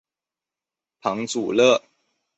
[0.99, 1.79] 庞祖勒。